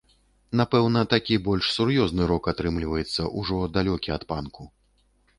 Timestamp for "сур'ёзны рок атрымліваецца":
1.75-3.27